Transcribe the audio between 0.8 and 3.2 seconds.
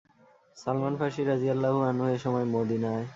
ফার্সী রাযিয়াল্লাহু আনহু এ সময় মদীনায়।